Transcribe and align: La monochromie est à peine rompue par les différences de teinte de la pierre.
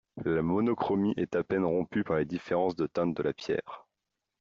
La 0.25 0.41
monochromie 0.41 1.13
est 1.15 1.35
à 1.35 1.43
peine 1.43 1.63
rompue 1.63 2.03
par 2.03 2.17
les 2.17 2.25
différences 2.25 2.75
de 2.75 2.87
teinte 2.87 3.15
de 3.15 3.21
la 3.21 3.33
pierre. 3.33 3.85